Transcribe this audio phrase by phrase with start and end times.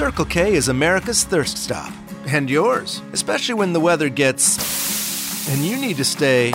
[0.00, 1.92] Circle K is America's thirst stop.
[2.26, 5.46] And yours, especially when the weather gets.
[5.50, 6.52] and you need to stay.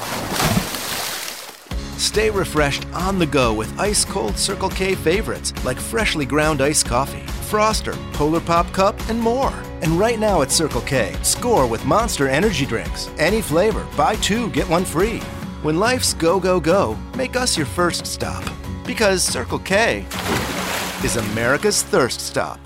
[2.00, 6.87] Stay refreshed on the go with ice cold Circle K favorites like freshly ground iced
[6.87, 7.21] coffee,
[7.51, 9.54] Froster, Polar Pop Cup, and more.
[9.84, 13.12] And right now at Circle K, score with Monster Energy Drinks.
[13.20, 15.20] Any flavor, buy two, get one free.
[15.62, 18.43] When life's go, go, go, make us your first stop.
[18.88, 20.04] Because Circle K
[21.04, 22.59] is America's thirst stop.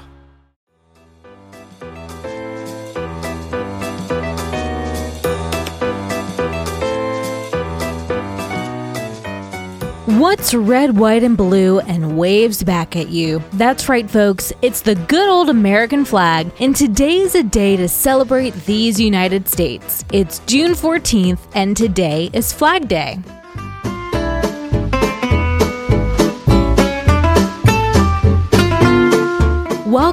[10.17, 13.43] What's red, white, and blue and waves back at you?
[13.53, 14.51] That's right, folks.
[14.63, 20.03] It's the good old American flag, and today's a day to celebrate these United States.
[20.11, 23.19] It's June 14th, and today is Flag Day.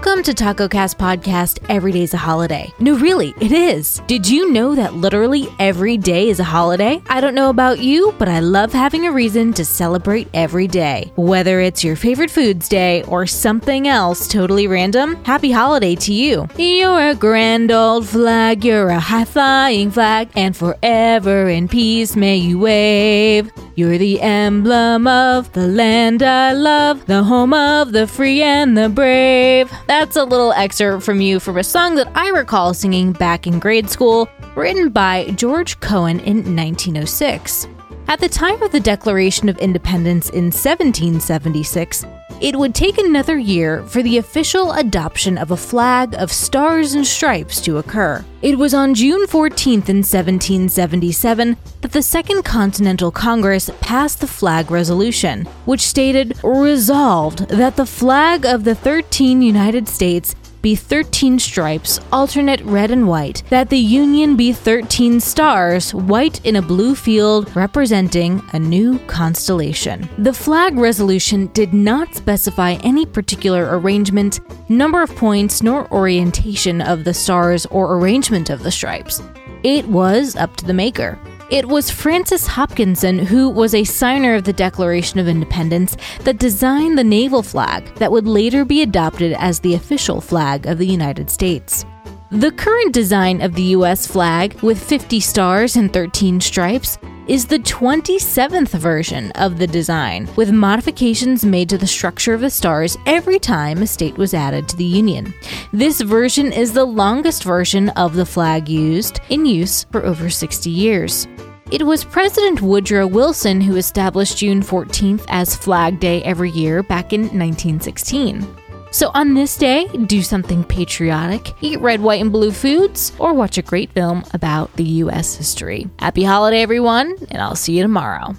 [0.07, 2.73] Welcome to TacoCast Podcast Every Day's a Holiday.
[2.79, 4.01] No, really, it is.
[4.07, 7.03] Did you know that literally every day is a holiday?
[7.09, 11.11] I don't know about you, but I love having a reason to celebrate every day.
[11.17, 16.47] Whether it's your favorite foods day or something else totally random, happy holiday to you.
[16.57, 22.37] You're a grand old flag, you're a high flying flag, and forever in peace may
[22.37, 23.51] you wave.
[23.77, 28.89] You're the emblem of the land I love, the home of the free and the
[28.89, 29.71] brave.
[29.87, 33.59] That's a little excerpt from you from a song that I recall singing back in
[33.59, 37.69] grade school, written by George Cohan in 1906.
[38.09, 42.07] At the time of the Declaration of Independence in 1776,
[42.41, 47.07] it would take another year for the official adoption of a flag of stars and
[47.07, 48.25] stripes to occur.
[48.43, 54.71] It was on June 14th in 1777 that the Second Continental Congress passed the flag
[54.71, 60.35] resolution, which stated resolved that the flag of the 13 United States
[60.67, 66.57] be 13 stripes, alternate red and white, that the union be 13 stars, white in
[66.57, 70.09] a blue field representing a new constellation.
[70.19, 77.05] The flag resolution did not specify any particular arrangement, number of points, nor orientation of
[77.05, 79.23] the stars or arrangement of the stripes.
[79.63, 81.17] It was up to the maker.
[81.49, 86.99] It was Francis Hopkinson, who was a signer of the Declaration of Independence, that designed
[86.99, 91.31] the naval flag that would later be adopted as the official flag of the United
[91.31, 91.85] States.
[92.33, 96.99] The current design of the US flag, with 50 stars and 13 stripes,
[97.29, 102.51] is the 27th version of the design, with modifications made to the structure of the
[102.51, 105.35] stars every time a state was added to the Union.
[105.73, 110.71] This version is the longest version of the flag used, in use for over 60
[110.71, 111.27] years.
[111.73, 117.13] It was President Woodrow Wilson who established June 14th as Flag Day every year back
[117.13, 118.47] in 1916.
[118.97, 123.59] So on this day, do something patriotic, eat red, white, and blue foods, or watch
[123.59, 125.37] a great film about the U.S.
[125.37, 125.87] history.
[125.99, 128.35] Happy holiday, everyone, and I'll see you tomorrow.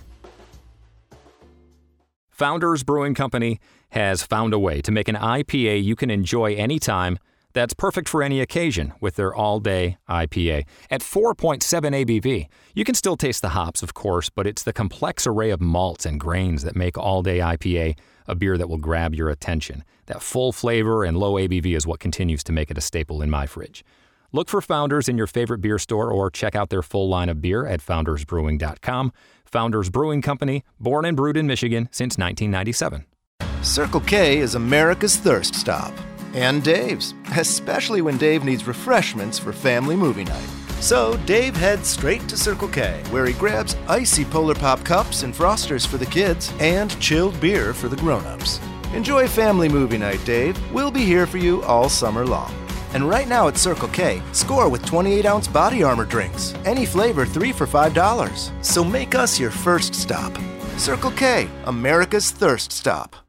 [2.31, 3.59] Founders Brewing Company
[3.89, 7.19] has found a way to make an IPA you can enjoy anytime
[7.57, 10.65] that's perfect for any occasion with their all day IPA.
[10.91, 15.25] At 4.7 ABV, you can still taste the hops, of course, but it's the complex
[15.25, 17.97] array of malts and grains that make all day IPA
[18.27, 19.83] a beer that will grab your attention.
[20.05, 23.29] That full flavor and low ABV is what continues to make it a staple in
[23.29, 23.83] my fridge.
[24.31, 27.41] Look for Founders in your favorite beer store or check out their full line of
[27.41, 29.13] beer at foundersbrewing.com.
[29.45, 33.05] Founders Brewing Company, born and brewed in Michigan since 1997.
[33.63, 35.93] Circle K is America's thirst stop.
[36.37, 40.47] And Dave's, especially when Dave needs refreshments for family movie night.
[40.79, 45.33] So Dave heads straight to Circle K, where he grabs icy Polar Pop cups and
[45.33, 48.59] frosters for the kids and chilled beer for the grown-ups.
[48.93, 50.55] Enjoy family movie night, Dave.
[50.71, 52.53] We'll be here for you all summer long.
[52.93, 56.53] And right now at Circle K, score with 28 ounce BodyArmor drinks.
[56.65, 58.63] Any flavor, three for $5.
[58.63, 60.37] So make us your first stop.
[60.77, 63.26] Circle K, America's thirst stop.